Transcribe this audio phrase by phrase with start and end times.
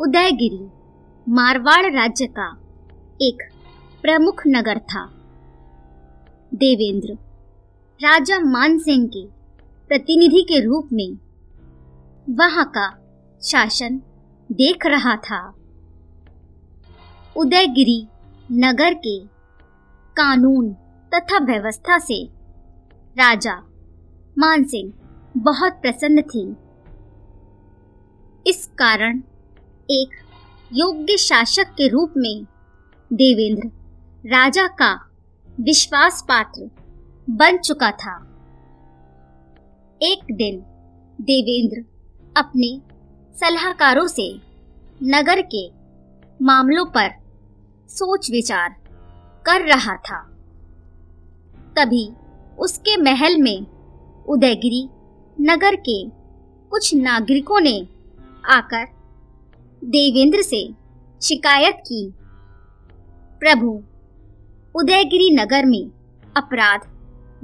[0.00, 0.68] उदयगिरी,
[1.28, 2.58] मारवाड़ राज्य का
[3.22, 3.42] एक
[4.02, 5.06] प्रमुख नगर था।
[6.54, 7.12] देवेंद्र,
[8.00, 9.26] राजा मानसिंह के
[9.88, 11.18] प्रतिनिधि के रूप में
[12.30, 12.98] वहाँ का
[13.42, 14.00] शासन
[14.52, 15.54] देख रहा था।
[17.36, 18.06] उदयगिरी
[18.52, 19.18] नगर के
[20.16, 20.72] कानून
[21.14, 22.24] तथा व्यवस्था से
[23.18, 23.62] राजा
[24.38, 24.92] मानसिंह
[25.36, 26.56] बहुत प्रसन्न थे।
[28.50, 29.22] इस कारण
[29.90, 30.08] एक
[30.72, 32.44] योग्य शासक के रूप में
[33.12, 33.68] देवेंद्र,
[34.28, 35.10] राजा का
[35.60, 36.70] विश्वास पात्र
[37.30, 38.14] बन चुका था।
[40.02, 40.60] एक दिन
[41.20, 41.84] देवेंद्र
[42.36, 42.80] अपने
[43.38, 44.40] सलाहकारों से
[45.02, 45.70] नगर के
[46.42, 47.10] मामलों पर
[47.88, 48.76] सोच विचार
[49.46, 50.22] कर रहा था।
[51.76, 52.12] तभी
[52.58, 53.66] उसके महल में
[54.28, 54.88] उदयगिरी
[55.40, 56.08] नगर के
[56.70, 57.88] कुछ नागरिकों ने
[58.48, 58.99] आकर
[59.84, 60.72] देवेंद्र से
[61.22, 62.14] शिकायत की।
[63.40, 63.82] प्रभु,
[64.74, 65.90] उदयगिरी नगर में
[66.36, 66.80] अपराध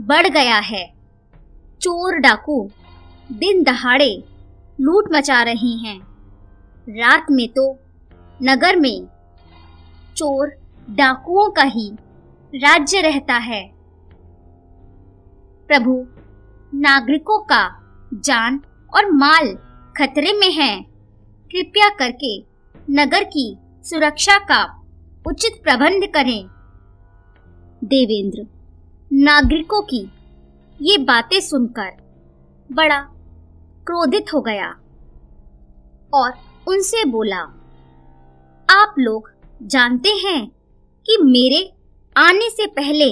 [0.01, 0.95] बढ़ गया है।
[1.81, 2.71] चोर डाकू
[3.33, 4.25] दिन दहाड़े
[4.81, 6.01] लूट मचा रहे हैं।
[6.89, 7.79] रात में तो
[8.43, 9.07] नगर में
[10.17, 10.53] चोर
[10.91, 11.93] डाकुओं का ही
[12.55, 13.73] राज्य रहता है।
[15.69, 16.07] प्रभु,
[16.75, 17.83] नागरिकों का
[18.15, 18.61] जान
[18.95, 19.55] और माल
[19.97, 20.96] खतरे में है।
[21.53, 22.39] कृपया करके
[22.91, 24.83] नगर की सुरक्षा का
[25.27, 26.49] उचित प्रबंध करें।
[27.85, 28.47] देवेंद्र,
[29.13, 30.11] नागरिकों की
[30.83, 31.91] ये बातें सुनकर
[32.73, 33.01] बड़ा
[33.87, 34.69] क्रोधित हो गया
[36.15, 36.33] और
[36.69, 37.41] उनसे बोला,
[38.71, 39.31] आप लोग
[39.63, 40.49] जानते हैं
[41.07, 41.73] कि मेरे
[42.17, 43.11] आने से पहले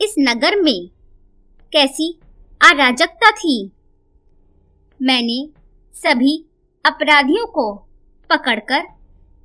[0.00, 0.88] इस नगर में
[1.72, 2.20] कैसी
[2.70, 3.72] अराजकता थी?
[5.02, 5.48] मैंने
[5.94, 6.45] सभी
[6.86, 7.72] अपराधियों को
[8.30, 8.80] पकड़कर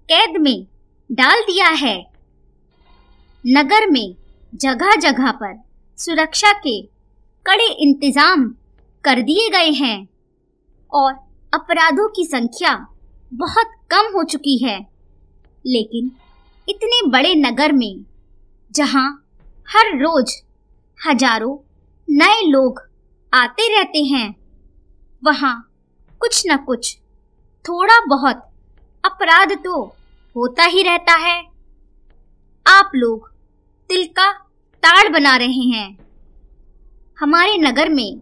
[0.10, 0.66] कैद में
[1.10, 1.96] डाल दिया है।
[3.44, 4.16] नगर में
[4.54, 5.56] जगह जगह पर
[6.00, 6.82] सुरक्षा के
[7.46, 8.46] कड़े इंतज़ाम
[9.04, 10.08] कर दिए गए हैं
[10.92, 11.14] और
[11.54, 12.76] अपराधों की संख्या
[13.32, 14.78] बहुत कम हो चुकी है।
[15.66, 16.12] लेकिन
[16.68, 18.06] इतने बड़े नगर में,
[18.72, 19.10] जहाँ
[19.68, 20.42] हर रोज
[21.00, 21.58] हज़ारों
[22.08, 22.82] नए लोग
[23.34, 24.36] आते रहते हैं,
[25.24, 25.56] वहाँ
[26.22, 26.98] कुछ न कुछ
[27.66, 28.36] थोड़ा बहुत
[29.06, 29.82] अपराध तो
[30.36, 31.44] होता ही रहता है।
[32.68, 33.30] आप लोग
[33.90, 34.32] तिल का
[34.84, 35.98] ताड़ बना रहे हैं।
[37.20, 38.22] हमारे नगर में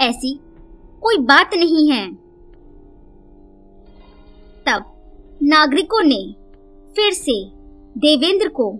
[0.00, 0.40] ऐसी
[1.00, 2.14] कोई बात नहीं है।
[4.66, 4.90] तब
[5.42, 6.36] नागरिकों ने
[6.96, 7.44] फिर से
[7.98, 8.72] देवेंद्र को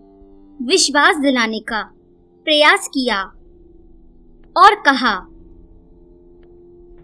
[0.62, 1.83] विश्वास दिलाने का
[2.44, 3.22] प्रयास किया
[4.56, 5.15] और कहा,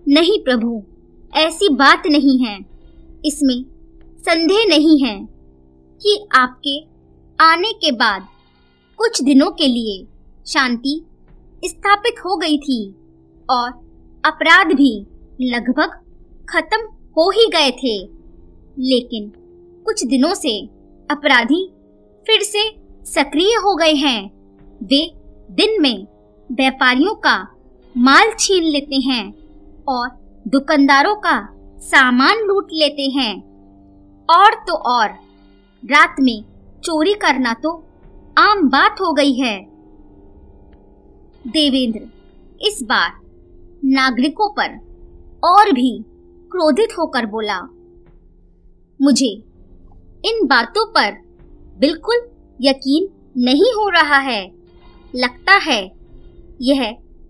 [0.08, 0.82] नहीं प्रभु,
[1.34, 2.70] ऐसी बात नहीं है।
[3.24, 3.64] इसमें
[4.18, 5.28] संदेह नहीं है
[6.02, 6.80] कि आपके
[7.44, 8.26] आने के बाद
[8.96, 10.06] कुछ दिनों के लिए
[10.46, 11.06] शांति
[11.64, 12.94] स्थापित हो गई थी
[13.50, 13.70] और
[14.24, 15.06] अपराध भी
[15.40, 16.00] लगभग
[16.48, 16.80] खत्म
[17.16, 17.98] हो ही गए थे।
[18.78, 19.32] लेकिन
[19.84, 20.60] कुछ दिनों से
[21.10, 21.72] अपराधी
[22.26, 22.70] फिर से
[23.04, 24.30] सक्रिय हो गए हैं।
[24.82, 25.12] वे
[25.50, 26.06] दिन में
[26.52, 27.48] व्यापारियों का
[27.96, 29.34] माल छीन लेते हैं
[29.88, 30.08] और
[30.48, 33.34] दुकानदारों का सामान लूट लेते हैं।
[34.28, 35.08] और तो और।
[35.82, 36.42] रात में
[36.84, 37.72] चोरी करना तो
[38.38, 39.58] आम बात हो गई है।
[41.44, 42.00] देवेंद्र
[42.60, 43.10] इस बार
[43.84, 44.76] नागरिकों पर
[45.44, 45.90] और भी
[46.52, 47.60] क्रोधित होकर बोला,
[49.00, 49.30] मुझे
[50.24, 51.12] इन बातों पर
[51.78, 52.16] बिल्कुल
[52.60, 54.44] यकीन नहीं हो रहा है।
[55.14, 55.80] लगता है
[56.62, 56.80] यह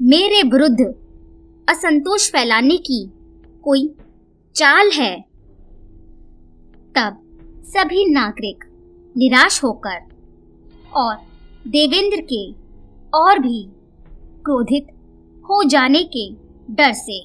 [0.02, 0.80] मेरे विरुद्ध
[1.68, 3.04] असंतोष फैलाने की
[3.64, 3.86] कोई
[4.56, 5.20] चाल है।
[6.94, 7.20] तब
[7.64, 8.64] सभी नागरिक
[9.16, 10.00] निराश होकर
[10.96, 11.16] और
[11.68, 12.52] देवेंद्र के
[13.14, 13.62] और भी
[14.44, 14.86] क्रोधित
[15.44, 16.28] हो जाने के
[16.74, 17.20] डर से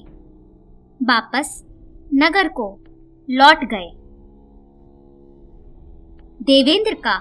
[1.00, 1.64] वापस
[2.14, 2.68] नगर को
[3.30, 3.90] लौट गए।
[6.42, 7.18] देवेंद्र का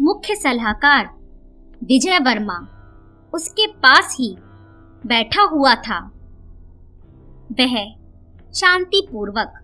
[0.00, 1.10] मुख्य सलाहकार
[1.84, 2.58] विजय वर्मा
[3.34, 4.36] उसके पास ही
[5.06, 5.98] बैठा हुआ था।
[7.52, 7.97] वह
[8.54, 9.60] शांतिपूर्वक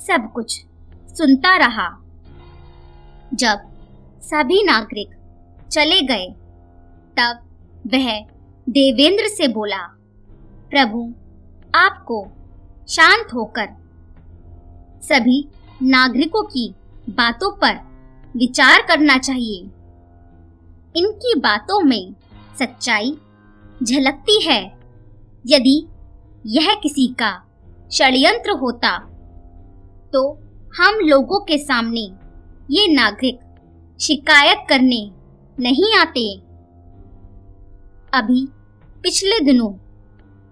[0.00, 0.64] सब कुछ
[1.08, 1.98] सुनता रहा।
[3.34, 3.58] जब
[4.22, 5.10] सभी नागरिक
[5.70, 6.26] चले गए,
[7.18, 7.38] तब
[7.86, 8.20] वह
[8.68, 9.86] देवेंद्र से बोला,
[10.70, 11.14] प्रभु,
[11.74, 12.28] आपको
[12.88, 13.68] शांत होकर
[15.02, 15.48] सभी
[15.82, 16.74] नागरिकों की
[17.08, 17.74] बातों पर
[18.36, 19.60] विचार करना चाहिए।
[20.96, 22.14] इनकी बातों में
[22.58, 23.18] सच्चाई
[23.82, 24.78] झलकती है।
[25.46, 25.86] यदि
[26.46, 27.45] यह किसी का
[27.92, 28.98] षड्यंत्र होता।
[30.12, 30.22] तो
[30.78, 32.00] हम लोगों के सामने
[32.70, 33.38] ये नागरिक
[34.00, 35.00] शिकायत करने
[35.58, 36.26] नहीं आते।
[38.12, 38.46] अभी
[39.02, 39.68] पिछले दिनों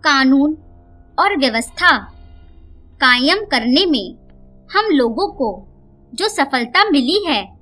[0.05, 0.57] कानून
[1.19, 1.97] और व्यवस्था
[3.01, 4.15] कायम करने में
[4.71, 5.49] हम लोगों को
[6.13, 7.57] जो सफलता मिली है,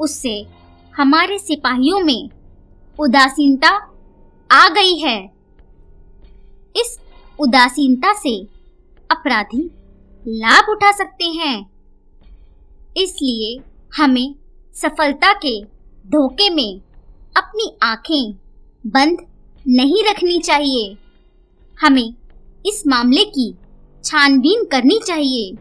[0.00, 0.46] उससे
[0.94, 2.30] हमारे सिपाहियों में
[2.98, 3.68] उदासीनता
[4.50, 5.18] आ गई है।
[6.76, 6.98] इस
[7.38, 8.59] उदासीनता से
[9.10, 9.62] अपराधी
[10.24, 11.56] लाभ उठा सकते हैं।
[12.96, 13.58] इसलिए
[13.92, 14.34] हमें
[14.74, 15.60] सफलता के
[16.06, 16.80] धोखे में
[17.36, 18.32] अपनी आँखें
[18.84, 19.26] बंद
[19.66, 20.96] नहीं रखनी चाहिए।
[21.78, 22.14] हमें
[22.66, 23.52] इस मामले की
[24.04, 25.52] छानबीन करनी चाहिए।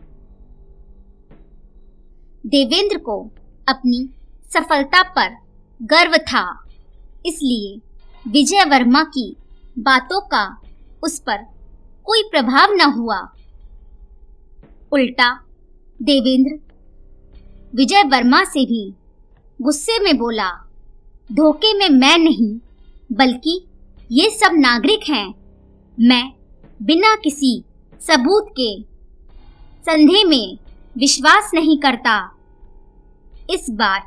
[2.43, 3.19] देवेंद्र को
[3.67, 4.09] अपनी
[4.49, 5.35] सफलता पर
[5.79, 6.43] गर्व था,
[7.25, 7.77] इसलिए
[8.25, 9.35] विजय वर्मा की
[9.79, 10.45] बातों का
[11.03, 11.45] उस पर
[12.09, 13.17] कोई प्रभाव न हुआ।
[14.91, 15.45] उल्टा,
[16.01, 16.59] देवेंद्र।
[17.75, 18.93] विजय वर्मा से भी
[19.61, 20.69] गुस्से में बोला,
[21.31, 22.59] धोखे में मैं नहीं,
[23.11, 23.65] बल्कि
[24.11, 25.35] ये सब नागरिक हैं।
[25.99, 26.33] मैं
[26.81, 27.63] बिना किसी
[28.01, 28.81] सबूत के
[29.81, 30.57] संधे में
[30.97, 32.35] विश्वास नहीं करता।
[33.49, 34.01] इस बार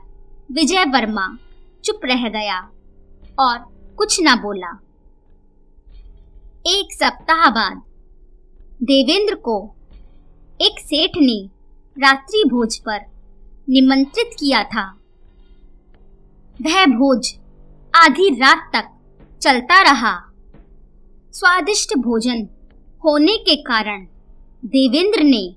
[0.52, 1.38] विजय वर्मा
[1.84, 2.70] चुप रह गया
[3.38, 3.58] और
[3.98, 4.80] कुछ ना बोला।
[6.66, 7.82] एक सप्ताह बाद
[8.84, 9.74] देवेंद्र को
[10.60, 11.50] एक सेठ ने
[11.98, 13.00] रात्रि भोज पर
[13.68, 14.98] निमंत्रित किया था।
[16.62, 17.34] वह भोज
[17.94, 18.88] आधी रात तक
[19.42, 20.32] चलता रहा।
[21.32, 22.48] स्वादिष्ट भोजन
[23.04, 24.06] होने के कारण
[24.64, 25.56] देवेंद्र ने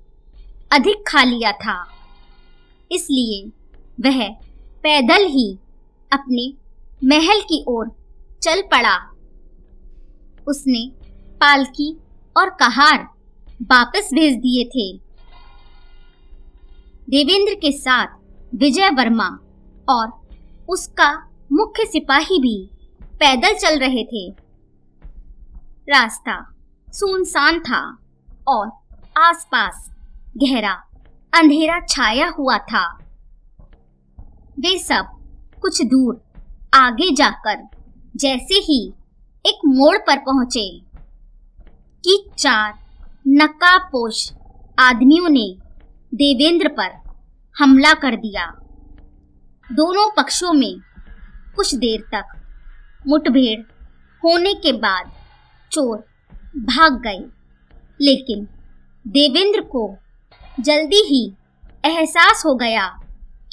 [0.72, 1.92] अधिक खा लिया था।
[2.92, 3.52] इसलिए
[4.00, 4.30] वह
[4.84, 5.58] पैदल ही
[6.12, 6.54] अपने
[7.04, 7.92] महल की ओर
[8.42, 8.96] चल पड़ा।
[10.48, 10.92] उसने
[11.36, 11.98] पालकी
[12.38, 13.15] और कहार
[13.62, 14.98] वापस भेज दिए थे।
[17.10, 18.08] देवेंद्र के साथ
[18.56, 19.28] विजय वर्मा
[19.90, 20.12] और
[20.70, 21.12] उसका
[21.52, 22.70] मुख्य सिपाही भी
[23.20, 24.30] पैदल चल रहे थे।
[25.90, 26.38] रास्ता
[26.88, 27.82] सुनसान था
[28.48, 28.72] और
[29.18, 29.90] आसपास
[30.38, 30.74] गहरा
[31.34, 32.86] अंधेरा छाया हुआ था।
[34.60, 35.18] वे सब
[35.62, 36.22] कुछ दूर
[36.74, 37.68] आगे जाकर
[38.16, 38.94] जैसे ही
[39.46, 40.70] एक मोड़ पर पहुँचे
[42.04, 42.85] कि चार
[43.28, 44.34] नकाबपोश
[44.80, 45.58] आदमियों ने
[46.14, 47.14] देवेंद्र पर
[47.58, 48.46] हमला कर दिया।
[49.72, 50.80] दोनों पक्षों में
[51.56, 52.24] कुछ देर तक
[53.08, 53.62] मुठभेड़
[54.24, 55.12] होने के बाद
[55.72, 55.98] चोर
[56.58, 57.26] भाग गए।
[58.02, 58.48] लेकिन
[59.08, 59.98] देवेंद्र को
[60.60, 61.34] जल्दी ही
[61.86, 62.88] एहसास हो गया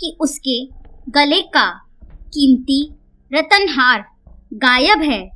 [0.01, 0.67] कि उसके
[1.09, 1.71] गले का
[2.13, 2.95] कीमती
[3.35, 4.05] रतनहार
[4.55, 5.29] गायब है।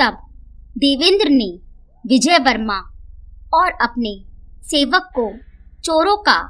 [0.00, 0.18] तब
[0.78, 1.71] देवेंद्र ने
[2.06, 2.76] विजय वर्मा
[3.54, 4.24] और अपने
[4.62, 5.32] सेवक को
[5.80, 6.42] चोरों का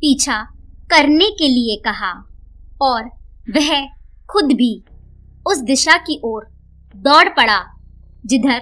[0.00, 0.42] पीछा
[0.90, 2.12] करने के लिए कहा
[2.82, 3.04] और
[3.56, 3.86] वह
[4.30, 4.84] खुद भी
[5.46, 6.46] उस दिशा की ओर
[6.96, 7.64] दौड़ पड़ा,
[8.26, 8.60] जिधर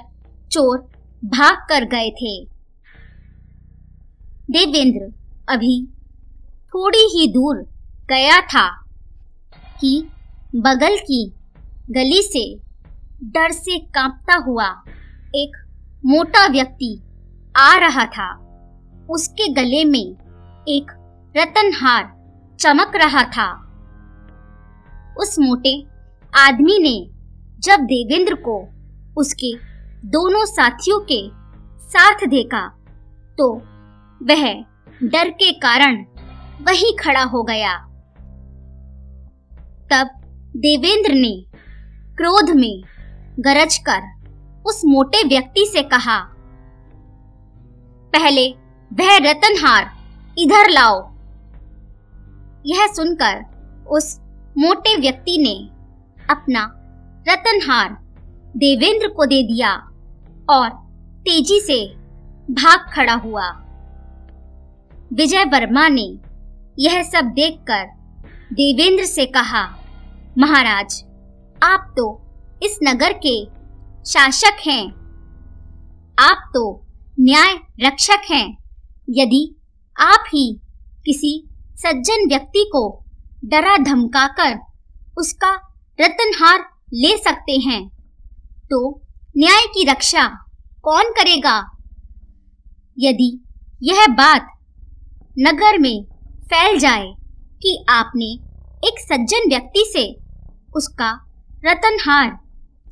[0.51, 0.79] चोर
[1.25, 2.45] भाग कर गए थे।
[4.51, 5.13] देवेंद्र
[5.49, 5.87] अभी
[6.69, 7.57] थोड़ी ही दूर
[8.09, 8.69] गया था
[9.81, 10.09] कि
[10.57, 11.33] बगल की
[11.91, 12.59] गली से
[13.25, 14.83] डर से कांपता हुआ
[15.35, 15.66] एक
[16.07, 16.89] मोटा व्यक्ति
[17.57, 18.29] आ रहा था।
[19.11, 20.17] उसके गले में
[20.69, 20.93] एक
[21.37, 22.05] रतनहार
[22.61, 23.49] चमक रहा था।
[25.21, 25.73] उस मोटे
[26.33, 26.97] आदमी ने
[27.61, 28.57] जब देवेंद्र को
[29.17, 29.53] उसके
[30.09, 31.21] दोनों साथियों के
[31.89, 32.67] साथ देखा
[33.39, 33.53] तो
[34.21, 34.45] वह
[35.03, 36.05] डर के कारण
[36.63, 37.77] वहीं खड़ा हो गया।
[39.91, 40.21] तब
[40.57, 41.35] देवेंद्र ने
[42.17, 42.83] क्रोध में
[43.41, 44.16] गरज कर
[44.67, 46.19] उस मोटे व्यक्ति से कहा,
[48.13, 48.49] पहले
[48.91, 49.91] वह रतनहार
[50.39, 50.97] इधर लाओ।
[52.67, 53.45] यह सुनकर
[53.89, 54.19] उस
[54.59, 55.55] मोटे व्यक्ति ने
[56.31, 56.63] अपना
[57.29, 57.97] रतनहार
[58.57, 59.73] देवेंद्र को दे दिया
[60.51, 60.69] और
[61.21, 61.85] तेज़ी से
[62.53, 63.49] भाग खड़ा हुआ।
[65.13, 66.09] विजय वर्मा ने
[66.79, 67.85] यह सब देखकर
[68.53, 69.63] देवेंद्र से कहा,
[70.39, 71.03] महाराज,
[71.63, 72.07] आप तो
[72.63, 73.37] इस नगर के
[74.07, 74.83] शासक हैं।
[76.19, 76.87] आप तो
[77.21, 78.47] न्याय रक्षक हैं।
[79.11, 79.57] यदि
[79.97, 80.61] आप ही
[81.05, 81.33] किसी
[81.77, 83.05] सज्जन व्यक्ति को
[83.45, 84.59] डरा धमकाकर
[85.19, 85.51] उसका
[86.01, 86.59] रतनहार
[86.95, 87.89] ले सकते हैं
[88.71, 89.03] तो
[89.37, 90.27] न्याय की रक्षा
[90.83, 91.57] कौन करेगा?
[92.99, 93.45] यदि
[93.83, 94.53] यह बात
[95.39, 96.05] नगर में
[96.45, 97.13] फैल जाए
[97.63, 98.33] कि आपने
[98.89, 100.07] एक सज्जन व्यक्ति से
[100.77, 101.11] उसका
[101.65, 102.39] रतनहार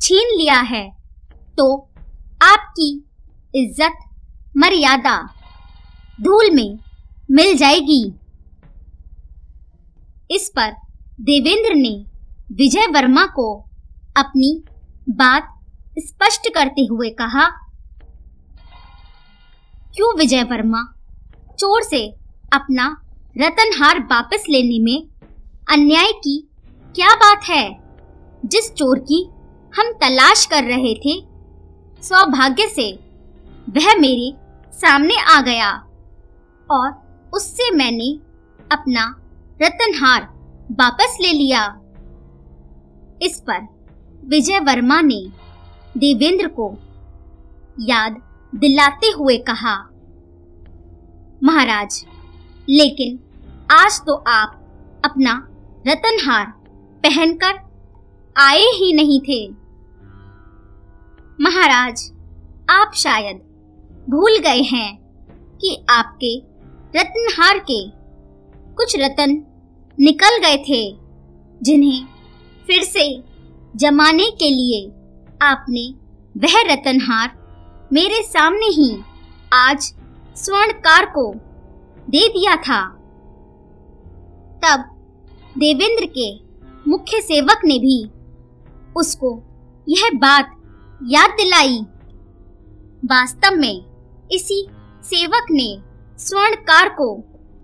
[0.01, 1.04] छीन लिया है
[1.59, 1.67] तो
[2.43, 2.91] आपकी
[3.55, 3.99] इज़्ज़त,
[4.57, 5.17] मर्यादा
[6.19, 6.79] धूल में
[7.31, 8.03] मिल जाएगी।
[10.31, 10.73] इस पर
[11.21, 11.95] देवेंद्र ने
[12.55, 13.47] विजय वर्मा को
[14.17, 14.53] अपनी
[15.11, 15.51] बात
[15.99, 17.45] स्पष्ट करते हुए कहा,
[19.95, 20.83] क्यों विजय वर्मा
[21.59, 22.07] चोर से
[22.53, 22.87] अपना
[23.37, 25.09] रतनहार वापस लेने में
[25.69, 26.39] अन्याय की
[26.95, 27.65] क्या बात है?
[28.45, 29.23] जिस चोर की
[29.73, 31.15] हम तलाश कर रहे थे
[32.05, 32.91] सौभाग्य से
[33.71, 34.33] वह मेरे
[34.73, 35.71] सामने आ गया
[36.69, 36.91] और
[37.33, 38.09] उससे मैंने
[38.73, 39.05] अपना
[39.63, 40.23] रतनहार
[40.73, 41.63] वापस ले लिया।
[43.23, 43.67] इस पर
[44.25, 45.21] विजय वर्मा ने
[45.99, 46.71] देवेंद्र को
[47.81, 48.21] याद
[48.53, 49.75] दिलाते हुए कहा,
[51.43, 52.05] महाराज,
[52.69, 53.19] लेकिन
[53.73, 54.61] आज तो आप
[55.05, 55.33] अपना
[55.87, 56.47] रतनहार
[57.03, 57.59] पहनकर
[58.37, 59.64] आए ही नहीं थे।
[61.39, 62.01] महाराज,
[62.71, 63.37] आप शायद
[64.11, 64.97] भूल गए हैं
[65.61, 66.37] कि आपके
[66.99, 67.79] रत्नहार के
[68.75, 69.31] कुछ रतन
[69.99, 70.81] निकल गए थे,
[71.63, 72.07] जिन्हें
[72.67, 73.07] फिर से
[73.77, 74.87] जमाने के लिए
[75.43, 75.85] आपने
[76.37, 77.37] वह रतनहार
[77.93, 78.91] मेरे सामने ही
[79.53, 79.93] आज
[80.37, 81.33] स्वर्णकार को
[82.11, 82.83] दे दिया था।
[84.65, 84.91] तब
[85.59, 86.33] देवेंद्र के
[86.91, 88.05] मुख्य सेवक ने भी
[88.97, 89.39] उसको
[89.89, 90.57] यह बात
[91.03, 91.79] याद दिलाई।
[93.05, 93.85] वास्तव में
[94.33, 94.67] इसी
[95.03, 95.79] सेवक ने
[96.19, 97.17] स्वर्णकार को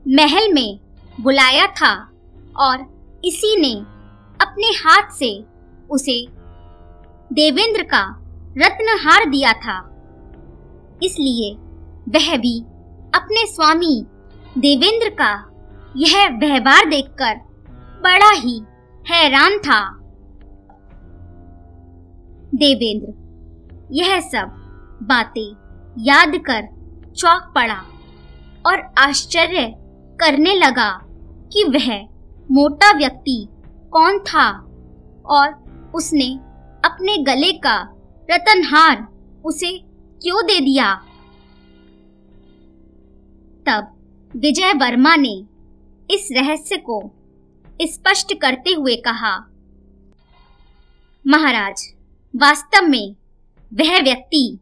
[0.08, 0.80] महल में
[1.20, 2.10] बुलाया था
[2.56, 2.78] और
[3.24, 3.74] इसी ने
[4.40, 5.44] अपने हाथ से
[5.90, 6.26] उसे
[7.32, 8.02] देवेंद्र का
[8.58, 9.78] रत्नहार दिया था।
[11.02, 11.54] इसलिए
[12.08, 12.60] वह भी
[13.14, 14.06] अपने स्वामी
[14.58, 15.32] देवेंद्र का
[15.96, 17.34] यह व्यवहार देखकर
[18.02, 18.62] बड़ा ही
[19.10, 19.99] हैरान था।
[22.54, 23.12] देवेंद्र।
[23.92, 24.56] यह सब
[25.02, 25.50] बातें
[25.98, 26.66] याद कर
[27.12, 27.82] चौक पड़ा
[28.66, 29.66] और आश्चर्य
[30.20, 30.90] करने लगा
[31.52, 31.88] कि वह
[32.50, 33.46] मोटा व्यक्ति
[33.92, 34.48] कौन था
[35.26, 35.52] और
[35.94, 36.32] उसने
[36.84, 37.78] अपने गले का
[38.30, 39.06] रतनहार
[39.44, 39.70] उसे
[40.22, 40.94] क्यों दे दिया?
[43.66, 43.94] तब
[44.36, 45.34] विजय वर्मा ने
[46.10, 47.00] इस रहस्य को
[47.82, 49.36] स्पष्ट करते हुए कहा,
[51.24, 51.82] महाराज
[52.36, 53.16] वास्तव में
[53.74, 54.58] वह व्यक्ति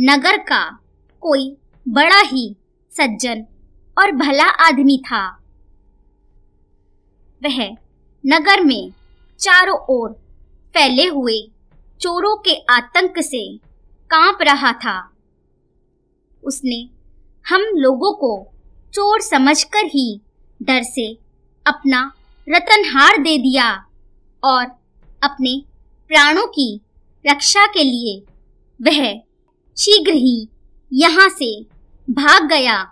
[0.00, 0.78] नगर का
[1.20, 1.56] कोई
[1.88, 2.56] बड़ा ही
[2.90, 3.46] सज्जन
[3.98, 5.26] और भला आदमी था।
[7.42, 7.76] वह
[8.26, 8.92] नगर में
[9.38, 10.12] चारों ओर
[10.74, 11.50] फैले हुए
[12.00, 13.56] चोरों के आतंक से
[14.10, 15.12] काँप रहा था।
[16.44, 16.90] उसने
[17.48, 18.52] हम लोगों को
[18.92, 20.20] चोर समझकर ही
[20.62, 21.18] डर से
[21.66, 22.12] अपना
[22.48, 23.84] रतनहार दे दिया
[24.44, 24.64] और
[25.22, 25.62] अपने
[26.08, 26.80] प्राणों की
[27.24, 28.22] रक्षा के लिए।
[28.80, 29.20] वह
[29.76, 30.48] शीघ्र ही
[30.92, 31.50] यहाँ से
[32.08, 32.82] भाग गया।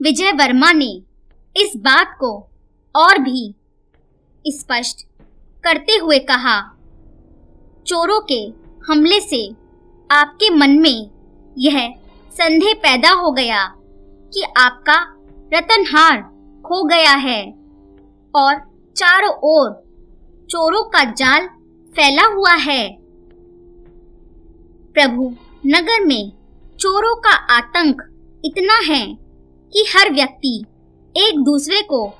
[0.00, 0.90] विजय वर्मा ने
[1.56, 2.32] इस बात को
[2.94, 3.54] और भी
[4.44, 5.06] स्पष्ट
[5.64, 6.60] करते हुए कहा,
[7.86, 8.40] चोरों के
[8.86, 9.46] हमले से
[10.10, 11.10] आपके मन में
[11.56, 11.94] यह
[12.32, 13.66] संदेह पैदा हो गया
[14.32, 14.96] कि आपका
[15.54, 16.22] रतनहार
[16.64, 17.42] खो गया है
[18.34, 18.58] और
[18.96, 19.70] चारों ओर
[20.50, 21.46] चोरों का जाल
[21.92, 22.96] फैला हुआ है।
[24.94, 26.32] प्रभु, नगर में
[26.80, 28.02] चोरों का आतंक
[28.44, 29.18] इतना है
[29.72, 30.64] कि हर व्यक्ति
[31.16, 32.14] एक दूसरे को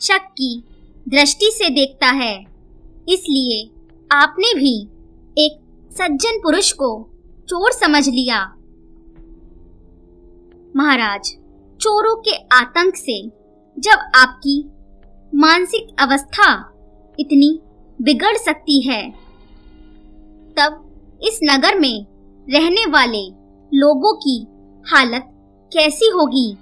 [0.00, 0.64] शक की
[1.08, 2.40] दृष्टि से देखता है।
[3.08, 3.70] इसलिए
[4.12, 4.88] आपने भी
[5.38, 5.58] एक
[5.92, 7.10] सज्जन पुरुष को
[7.48, 8.44] चोर समझ लिया।
[10.76, 11.36] महाराज,
[11.80, 13.22] चोरों के आतंक से
[13.78, 14.70] जब आपकी
[15.34, 16.72] मानसिक अवस्था
[17.20, 17.60] इतनी
[18.02, 19.10] बिगड़ सकती है।
[20.58, 20.82] तब
[21.22, 22.06] इस नगर में
[22.50, 23.22] रहने वाले
[23.76, 24.46] लोगों की
[24.86, 25.22] हालत
[25.72, 26.58] कैसी होगी?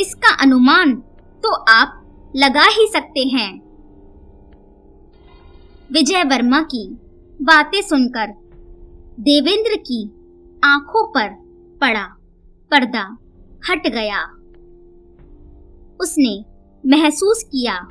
[0.00, 0.94] इसका अनुमान
[1.42, 2.04] तो आप
[2.36, 3.60] लगा ही सकते हैं।
[5.92, 6.88] विजय वर्मा की
[7.42, 8.26] बातें सुनकर
[9.20, 10.10] देवेंद्र की
[10.64, 11.28] आँखों पर
[11.80, 12.04] पड़ा
[12.70, 13.16] पर्दा
[13.70, 14.22] हट गया।
[16.00, 16.44] उसने
[16.86, 17.88] महसूस किया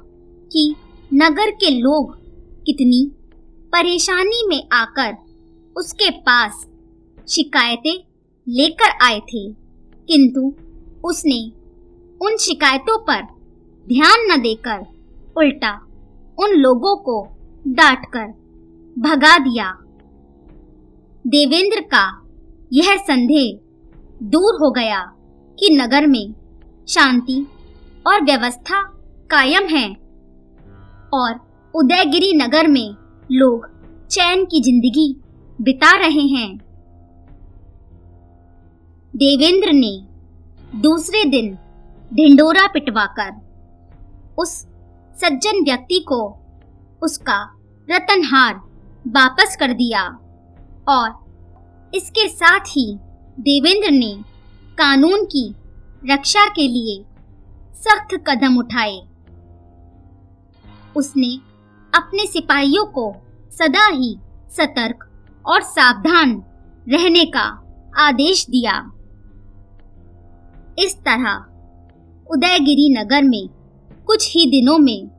[0.53, 0.75] कि
[1.13, 2.26] नगर के लोग
[2.67, 3.11] कितनी
[3.71, 5.15] परेशानी में आकर
[5.77, 6.67] उसके पास
[7.29, 8.03] शिकायतें
[8.49, 9.53] लेकर आए थे।
[10.07, 10.53] किंतु
[11.03, 11.51] उसने
[12.21, 13.21] उन शिकायतों पर
[13.87, 14.85] ध्यान न देकर
[15.37, 15.71] उल्टा
[16.39, 18.25] उन लोगों को डांटकर
[19.01, 19.71] भगा दिया।
[21.27, 22.21] देवेंद्र का
[22.73, 23.59] यह संदेह
[24.23, 25.01] दूर हो गया
[25.59, 26.33] कि नगर में
[26.87, 27.47] शांति
[28.07, 28.83] और व्यवस्था
[29.29, 29.93] कायम है
[31.13, 32.95] और उदयगिरी नगर में
[33.29, 33.65] लोग
[34.07, 35.07] चैन की ज़िंदगी
[35.59, 36.57] बिता रहे हैं।
[39.13, 39.91] देवेंद्र ने
[40.81, 41.57] दूसरे दिन
[42.11, 43.31] ढिंडोरा पिटवाकर
[44.39, 44.51] उस
[45.15, 46.19] सज्जन व्यक्ति को
[47.01, 47.41] उसका
[47.89, 48.55] रतनहार
[49.07, 50.03] वापस कर दिया
[50.89, 51.09] और
[51.93, 52.85] इसके साथ ही
[53.39, 54.13] देवेंद्र ने
[54.77, 55.49] कानून की
[56.05, 57.03] रक्षा के लिए
[57.75, 58.97] सख्त कदम उठाए।
[60.95, 61.35] उसने
[61.97, 63.11] अपने सिपाहियों को
[63.51, 64.15] सदा ही
[64.51, 65.03] सतर्क
[65.45, 66.31] और सावधान
[66.89, 67.45] रहने का
[67.97, 68.73] आदेश दिया।
[70.79, 71.29] इस तरह
[72.29, 73.47] उदयगिरी नगर में
[74.07, 75.09] कुछ ही दिनों में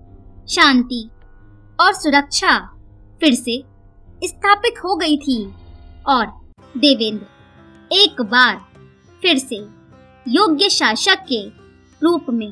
[0.48, 1.08] शांति
[1.80, 2.58] और सुरक्षा
[3.20, 3.62] फिर से
[4.24, 5.42] स्थापित हो गई थी
[6.08, 6.26] और
[6.76, 8.60] देवेंद्र एक बार
[9.22, 9.56] फिर से
[10.26, 11.42] योग्य शासक के
[12.02, 12.50] रूप में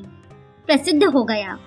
[0.66, 1.58] प्रसिद्ध हो गया।